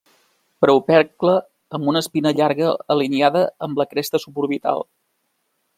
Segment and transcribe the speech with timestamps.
[0.63, 1.35] Preopercle
[1.79, 4.85] amb una espina llarga alineada amb la cresta suborbital.